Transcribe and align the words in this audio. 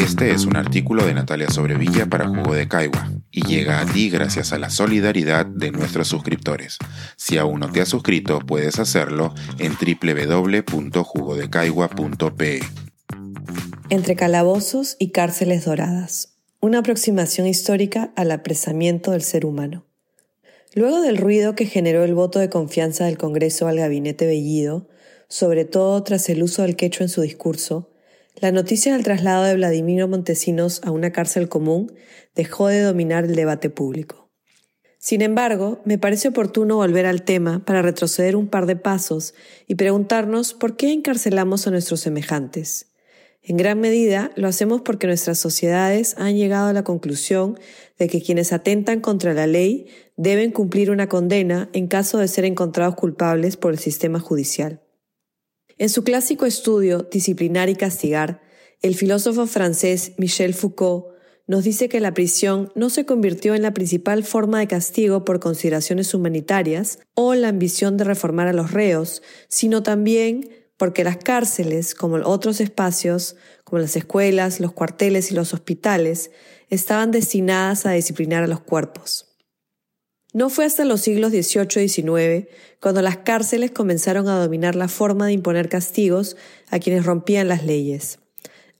Este 0.00 0.30
es 0.30 0.46
un 0.46 0.56
artículo 0.56 1.04
de 1.04 1.12
Natalia 1.12 1.50
Sobrevilla 1.50 2.06
para 2.06 2.26
Jugo 2.26 2.54
de 2.54 2.66
Caigua 2.66 3.12
y 3.30 3.46
llega 3.46 3.82
a 3.82 3.86
ti 3.86 4.08
gracias 4.08 4.54
a 4.54 4.58
la 4.58 4.70
solidaridad 4.70 5.44
de 5.44 5.70
nuestros 5.72 6.08
suscriptores. 6.08 6.78
Si 7.16 7.36
aún 7.36 7.60
no 7.60 7.70
te 7.70 7.82
has 7.82 7.90
suscrito, 7.90 8.40
puedes 8.40 8.78
hacerlo 8.78 9.34
en 9.58 9.74
www.jugodecaigua.pe. 9.74 12.60
Entre 13.90 14.16
calabozos 14.16 14.96
y 14.98 15.10
cárceles 15.10 15.66
doradas. 15.66 16.38
Una 16.60 16.78
aproximación 16.78 17.46
histórica 17.46 18.10
al 18.16 18.30
apresamiento 18.30 19.10
del 19.10 19.20
ser 19.22 19.44
humano. 19.44 19.84
Luego 20.74 21.02
del 21.02 21.18
ruido 21.18 21.54
que 21.54 21.66
generó 21.66 22.04
el 22.04 22.14
voto 22.14 22.38
de 22.38 22.48
confianza 22.48 23.04
del 23.04 23.18
Congreso 23.18 23.68
al 23.68 23.76
gabinete 23.76 24.26
Bellido, 24.26 24.88
sobre 25.28 25.66
todo 25.66 26.02
tras 26.04 26.30
el 26.30 26.42
uso 26.42 26.62
del 26.62 26.76
quechua 26.76 27.04
en 27.04 27.10
su 27.10 27.20
discurso, 27.20 27.89
la 28.36 28.52
noticia 28.52 28.92
del 28.92 29.02
traslado 29.02 29.44
de 29.44 29.54
Vladimiro 29.54 30.08
Montesinos 30.08 30.80
a 30.84 30.90
una 30.90 31.12
cárcel 31.12 31.48
común 31.48 31.92
dejó 32.34 32.68
de 32.68 32.80
dominar 32.80 33.24
el 33.24 33.34
debate 33.34 33.70
público. 33.70 34.30
Sin 34.98 35.22
embargo, 35.22 35.80
me 35.84 35.98
parece 35.98 36.28
oportuno 36.28 36.76
volver 36.76 37.06
al 37.06 37.22
tema 37.22 37.64
para 37.64 37.80
retroceder 37.80 38.36
un 38.36 38.48
par 38.48 38.66
de 38.66 38.76
pasos 38.76 39.34
y 39.66 39.76
preguntarnos 39.76 40.52
por 40.52 40.76
qué 40.76 40.92
encarcelamos 40.92 41.66
a 41.66 41.70
nuestros 41.70 42.00
semejantes. 42.00 42.92
En 43.42 43.56
gran 43.56 43.80
medida 43.80 44.30
lo 44.36 44.48
hacemos 44.48 44.82
porque 44.82 45.06
nuestras 45.06 45.38
sociedades 45.38 46.14
han 46.18 46.36
llegado 46.36 46.68
a 46.68 46.74
la 46.74 46.84
conclusión 46.84 47.58
de 47.98 48.08
que 48.08 48.20
quienes 48.20 48.52
atentan 48.52 49.00
contra 49.00 49.32
la 49.32 49.46
ley 49.46 49.86
deben 50.16 50.52
cumplir 50.52 50.90
una 50.90 51.08
condena 51.08 51.70
en 51.72 51.86
caso 51.86 52.18
de 52.18 52.28
ser 52.28 52.44
encontrados 52.44 52.96
culpables 52.96 53.56
por 53.56 53.72
el 53.72 53.78
sistema 53.78 54.20
judicial. 54.20 54.82
En 55.80 55.88
su 55.88 56.04
clásico 56.04 56.44
estudio 56.44 57.08
Disciplinar 57.10 57.70
y 57.70 57.74
Castigar, 57.74 58.42
el 58.82 58.94
filósofo 58.94 59.46
francés 59.46 60.12
Michel 60.18 60.52
Foucault 60.52 61.06
nos 61.46 61.64
dice 61.64 61.88
que 61.88 62.00
la 62.00 62.12
prisión 62.12 62.70
no 62.74 62.90
se 62.90 63.06
convirtió 63.06 63.54
en 63.54 63.62
la 63.62 63.72
principal 63.72 64.22
forma 64.22 64.58
de 64.58 64.66
castigo 64.66 65.24
por 65.24 65.40
consideraciones 65.40 66.12
humanitarias 66.12 66.98
o 67.14 67.34
la 67.34 67.48
ambición 67.48 67.96
de 67.96 68.04
reformar 68.04 68.46
a 68.46 68.52
los 68.52 68.72
reos, 68.72 69.22
sino 69.48 69.82
también 69.82 70.50
porque 70.76 71.02
las 71.02 71.16
cárceles, 71.16 71.94
como 71.94 72.16
otros 72.28 72.60
espacios, 72.60 73.36
como 73.64 73.80
las 73.80 73.96
escuelas, 73.96 74.60
los 74.60 74.72
cuarteles 74.72 75.30
y 75.30 75.34
los 75.34 75.54
hospitales, 75.54 76.30
estaban 76.68 77.10
destinadas 77.10 77.86
a 77.86 77.92
disciplinar 77.92 78.44
a 78.44 78.48
los 78.48 78.60
cuerpos. 78.60 79.29
No 80.32 80.48
fue 80.48 80.64
hasta 80.64 80.84
los 80.84 81.00
siglos 81.00 81.32
XVIII 81.32 81.84
y 81.84 81.88
XIX 81.88 82.48
cuando 82.80 83.02
las 83.02 83.18
cárceles 83.18 83.72
comenzaron 83.72 84.28
a 84.28 84.38
dominar 84.38 84.76
la 84.76 84.86
forma 84.86 85.26
de 85.26 85.32
imponer 85.32 85.68
castigos 85.68 86.36
a 86.68 86.78
quienes 86.78 87.04
rompían 87.04 87.48
las 87.48 87.64
leyes. 87.64 88.20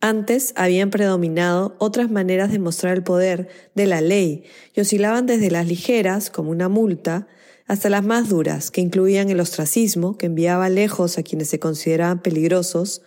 Antes 0.00 0.52
habían 0.56 0.90
predominado 0.90 1.76
otras 1.78 2.10
maneras 2.10 2.50
de 2.50 2.58
mostrar 2.58 2.96
el 2.96 3.02
poder 3.02 3.48
de 3.74 3.86
la 3.86 4.00
ley 4.00 4.44
y 4.74 4.80
oscilaban 4.80 5.26
desde 5.26 5.50
las 5.50 5.66
ligeras, 5.66 6.30
como 6.30 6.50
una 6.50 6.68
multa, 6.68 7.28
hasta 7.66 7.90
las 7.90 8.04
más 8.04 8.28
duras, 8.28 8.70
que 8.70 8.80
incluían 8.80 9.30
el 9.30 9.40
ostracismo, 9.40 10.18
que 10.18 10.26
enviaba 10.26 10.68
lejos 10.68 11.16
a 11.16 11.22
quienes 11.22 11.48
se 11.48 11.58
consideraban 11.58 12.22
peligrosos, 12.22 13.02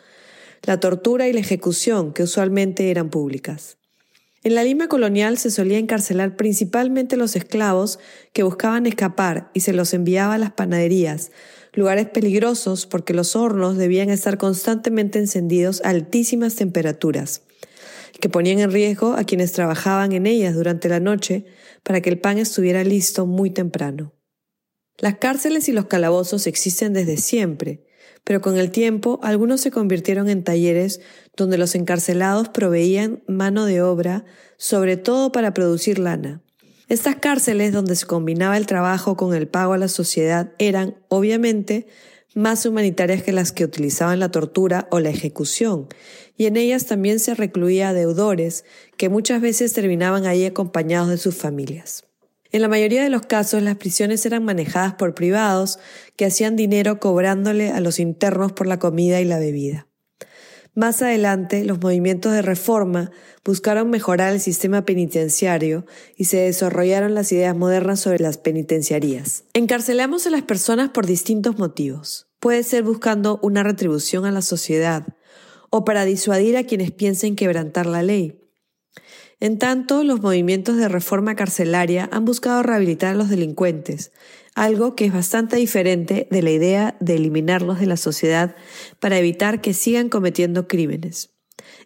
la 0.64 0.80
tortura 0.80 1.28
y 1.28 1.34
la 1.34 1.40
ejecución, 1.40 2.14
que 2.14 2.24
usualmente 2.24 2.90
eran 2.90 3.10
públicas. 3.10 3.79
En 4.42 4.56
la 4.56 4.64
Lima 4.64 4.88
colonial 4.88 5.38
se 5.38 5.52
solía 5.52 5.78
encarcelar 5.78 6.38
principalmente 6.38 7.18
los 7.18 7.36
esclavos 7.36 8.00
que 8.32 8.44
buscaban 8.44 8.86
escapar 8.86 9.52
y 9.54 9.60
se 9.60 9.74
los 9.74 9.94
enviaba 9.94 10.36
a 10.36 10.38
las 10.38 10.54
panaderías, 10.54 11.32
lugares 11.74 12.08
peligrosos 12.08 12.86
porque 12.86 13.14
los 13.14 13.36
hornos 13.36 13.76
debían 13.76 14.10
estar 14.10 14.38
constantemente 14.38 15.20
encendidos 15.20 15.82
a 15.84 15.90
altísimas 15.90 16.56
temperaturas, 16.56 17.42
que 18.22 18.30
ponían 18.30 18.60
en 18.60 18.72
riesgo 18.72 19.14
a 19.14 19.26
quienes 19.26 19.52
trabajaban 19.52 20.14
en 20.14 20.26
ellas 20.26 20.56
durante 20.56 20.88
la 20.88 21.02
noche 21.02 21.46
para 21.84 22.00
que 22.00 22.10
el 22.10 22.20
pan 22.20 22.38
estuviera 22.38 22.86
listo 22.86 23.26
muy 23.26 23.50
temprano. 23.50 24.14
Las 24.98 25.16
cárceles 25.16 25.68
y 25.68 25.74
los 25.74 25.88
calabozos 25.88 26.48
existen 26.48 26.94
desde 26.94 27.18
siempre, 27.18 27.89
pero 28.24 28.42
con 28.42 28.58
el 28.58 28.72
tiempo 28.72 29.20
algunos 29.24 29.62
se 29.62 29.72
convirtieron 29.72 30.30
en 30.30 30.44
talleres 30.44 31.02
donde 31.36 31.58
los 31.58 31.76
encarcelados 31.76 32.50
proveían 32.50 33.24
mano 33.28 33.66
de 33.66 33.82
obra, 33.82 34.26
sobre 34.58 34.98
todo 34.98 35.32
para 35.32 35.54
producir 35.54 36.00
lana. 36.00 36.42
Estas 36.90 37.16
cárceles 37.18 37.72
donde 37.72 37.96
se 37.96 38.06
combinaba 38.06 38.58
el 38.58 38.66
trabajo 38.66 39.16
con 39.16 39.36
el 39.36 39.48
pago 39.48 39.74
a 39.74 39.78
la 39.78 39.88
sociedad 39.88 40.52
eran, 40.58 40.96
obviamente, 41.08 41.88
más 42.36 42.66
humanitarias 42.66 43.24
que 43.24 43.32
las 43.32 43.52
que 43.52 43.66
utilizaban 43.66 44.20
la 44.20 44.32
tortura 44.32 44.88
o 44.92 45.00
la 45.00 45.10
ejecución, 45.10 45.88
y 46.38 46.46
en 46.46 46.58
ellas 46.58 46.86
también 46.86 47.20
se 47.20 47.36
recluía 47.36 47.90
a 47.90 47.94
deudores 47.94 48.64
que 48.98 49.10
muchas 49.10 49.42
veces 49.42 49.74
terminaban 49.74 50.26
ahí 50.26 50.46
acompañados 50.46 51.10
de 51.10 51.18
sus 51.18 51.36
familias. 51.36 52.09
En 52.52 52.62
la 52.62 52.68
mayoría 52.68 53.04
de 53.04 53.10
los 53.10 53.24
casos, 53.24 53.62
las 53.62 53.76
prisiones 53.76 54.26
eran 54.26 54.44
manejadas 54.44 54.96
por 54.96 55.14
privados 55.14 55.78
que 56.16 56.26
hacían 56.26 56.56
dinero 56.56 57.00
cobrándole 57.00 57.70
a 57.72 57.80
los 57.80 58.00
internos 58.00 58.52
por 58.54 58.66
la 58.66 58.80
comida 58.80 59.22
y 59.22 59.26
la 59.26 59.38
bebida. 59.38 59.88
Más 60.74 61.02
adelante, 61.02 61.64
los 61.66 61.82
movimientos 61.82 62.32
de 62.32 62.42
reforma 62.42 63.12
buscaron 63.44 63.90
mejorar 63.90 64.34
el 64.34 64.40
sistema 64.40 64.86
penitenciario 64.86 65.86
y 66.16 66.26
se 66.26 66.38
desarrollaron 66.38 67.14
las 67.14 67.32
ideas 67.32 67.56
modernas 67.56 68.00
sobre 68.00 68.20
las 68.20 68.38
penitenciarías. 68.38 69.44
Encarcelamos 69.54 70.26
a 70.26 70.30
las 70.30 70.44
personas 70.44 70.90
por 70.90 71.06
distintos 71.06 71.58
motivos. 71.58 72.28
Puede 72.40 72.64
ser 72.64 72.84
buscando 72.84 73.40
una 73.44 73.62
retribución 73.62 74.26
a 74.26 74.32
la 74.32 74.42
sociedad 74.42 75.06
o 75.70 75.84
para 75.84 76.06
disuadir 76.06 76.56
a 76.58 76.64
quienes 76.64 76.92
piensen 76.92 77.36
quebrantar 77.36 77.86
la 77.86 78.02
ley. 78.02 78.40
En 79.42 79.58
tanto, 79.58 80.04
los 80.04 80.22
movimientos 80.22 80.76
de 80.76 80.90
reforma 80.90 81.36
carcelaria 81.36 82.10
han 82.12 82.26
buscado 82.26 82.62
rehabilitar 82.62 83.14
a 83.14 83.18
los 83.18 83.30
delincuentes, 83.30 84.12
algo 84.54 84.96
que 84.96 85.06
es 85.06 85.14
bastante 85.14 85.56
diferente 85.56 86.28
de 86.30 86.42
la 86.42 86.52
idea 86.52 86.98
de 87.00 87.16
eliminarlos 87.16 87.80
de 87.80 87.86
la 87.86 87.96
sociedad 87.96 88.56
para 89.00 89.18
evitar 89.18 89.62
que 89.62 89.74
sigan 89.74 90.10
cometiendo 90.10 90.68
crímenes. 90.68 91.34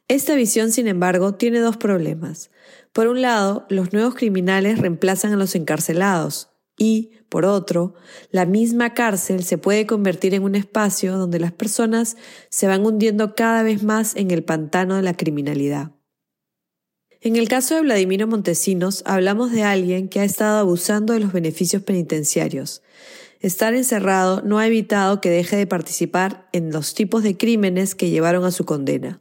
Esta 0.07 0.33
visión, 0.33 0.71
sin 0.71 0.87
embargo, 0.87 1.35
tiene 1.35 1.59
dos 1.59 1.77
problemas. 1.77 2.49
Por 2.91 3.07
un 3.07 3.21
lado, 3.21 3.67
los 3.69 3.93
nuevos 3.93 4.15
criminales 4.15 4.79
reemplazan 4.79 5.33
a 5.33 5.37
los 5.37 5.53
encarcelados 5.53 6.49
y, 6.77 7.11
por 7.29 7.45
otro, 7.45 7.93
la 8.31 8.47
misma 8.47 8.95
cárcel 8.95 9.43
se 9.43 9.59
puede 9.59 9.85
convertir 9.85 10.33
en 10.33 10.43
un 10.43 10.55
espacio 10.55 11.17
donde 11.17 11.39
las 11.39 11.51
personas 11.51 12.17
se 12.49 12.67
van 12.67 12.83
hundiendo 12.83 13.35
cada 13.35 13.61
vez 13.61 13.83
más 13.83 14.15
en 14.15 14.31
el 14.31 14.43
pantano 14.43 14.95
de 14.95 15.03
la 15.03 15.15
criminalidad. 15.15 15.91
En 17.21 17.35
el 17.35 17.47
caso 17.47 17.75
de 17.75 17.81
Vladimiro 17.81 18.27
Montesinos, 18.27 19.03
hablamos 19.05 19.51
de 19.51 19.63
alguien 19.63 20.09
que 20.09 20.19
ha 20.19 20.23
estado 20.23 20.59
abusando 20.59 21.13
de 21.13 21.19
los 21.19 21.31
beneficios 21.31 21.81
penitenciarios. 21.81 22.81
Estar 23.39 23.73
encerrado 23.73 24.41
no 24.41 24.59
ha 24.59 24.67
evitado 24.67 25.19
que 25.19 25.29
deje 25.29 25.57
de 25.57 25.67
participar 25.67 26.47
en 26.53 26.71
los 26.71 26.93
tipos 26.93 27.23
de 27.23 27.37
crímenes 27.37 27.95
que 27.95 28.09
llevaron 28.09 28.45
a 28.45 28.51
su 28.51 28.65
condena. 28.65 29.19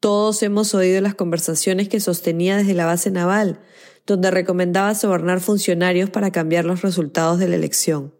Todos 0.00 0.42
hemos 0.42 0.74
oído 0.74 1.00
las 1.00 1.14
conversaciones 1.14 1.88
que 1.88 2.00
sostenía 2.00 2.56
desde 2.56 2.74
la 2.74 2.86
base 2.86 3.10
naval, 3.10 3.60
donde 4.06 4.30
recomendaba 4.30 4.94
sobornar 4.94 5.40
funcionarios 5.40 6.10
para 6.10 6.30
cambiar 6.30 6.64
los 6.64 6.82
resultados 6.82 7.38
de 7.38 7.48
la 7.48 7.56
elección. 7.56 8.14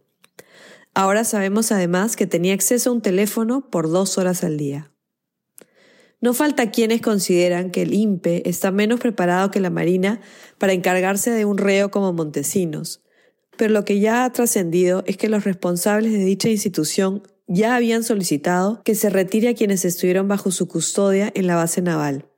Ahora 0.94 1.24
sabemos 1.24 1.72
además 1.72 2.16
que 2.16 2.26
tenía 2.26 2.54
acceso 2.54 2.90
a 2.90 2.92
un 2.94 3.02
teléfono 3.02 3.70
por 3.70 3.90
dos 3.90 4.18
horas 4.18 4.42
al 4.44 4.56
día. 4.56 4.90
No 6.26 6.34
falta 6.34 6.72
quienes 6.72 7.02
consideran 7.02 7.70
que 7.70 7.82
el 7.82 7.94
INPE 7.94 8.50
está 8.50 8.72
menos 8.72 8.98
preparado 8.98 9.52
que 9.52 9.60
la 9.60 9.70
Marina 9.70 10.20
para 10.58 10.72
encargarse 10.72 11.30
de 11.30 11.44
un 11.44 11.56
reo 11.56 11.92
como 11.92 12.12
Montesinos, 12.12 13.00
pero 13.56 13.72
lo 13.72 13.84
que 13.84 14.00
ya 14.00 14.24
ha 14.24 14.32
trascendido 14.32 15.04
es 15.06 15.16
que 15.18 15.28
los 15.28 15.44
responsables 15.44 16.10
de 16.10 16.24
dicha 16.24 16.48
institución 16.48 17.22
ya 17.46 17.76
habían 17.76 18.02
solicitado 18.02 18.82
que 18.82 18.96
se 18.96 19.08
retire 19.08 19.50
a 19.50 19.54
quienes 19.54 19.84
estuvieron 19.84 20.26
bajo 20.26 20.50
su 20.50 20.66
custodia 20.66 21.30
en 21.36 21.46
la 21.46 21.54
base 21.54 21.80
naval. 21.80 22.28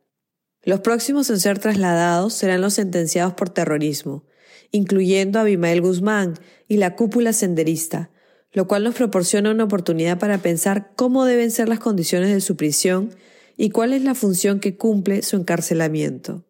Los 0.62 0.80
próximos 0.80 1.30
en 1.30 1.40
ser 1.40 1.58
trasladados 1.58 2.34
serán 2.34 2.60
los 2.60 2.74
sentenciados 2.74 3.32
por 3.32 3.48
terrorismo, 3.48 4.26
incluyendo 4.70 5.38
a 5.38 5.42
Abimael 5.42 5.80
Guzmán 5.80 6.34
y 6.68 6.76
la 6.76 6.94
cúpula 6.94 7.32
senderista, 7.32 8.10
lo 8.52 8.68
cual 8.68 8.84
nos 8.84 8.96
proporciona 8.96 9.50
una 9.50 9.64
oportunidad 9.64 10.18
para 10.18 10.36
pensar 10.36 10.92
cómo 10.94 11.24
deben 11.24 11.50
ser 11.50 11.70
las 11.70 11.78
condiciones 11.78 12.28
de 12.28 12.42
su 12.42 12.54
prisión 12.54 13.16
y 13.58 13.68
cuál 13.70 13.92
es 13.92 14.02
la 14.02 14.14
función 14.14 14.60
que 14.60 14.78
cumple 14.78 15.22
su 15.22 15.36
encarcelamiento. 15.36 16.46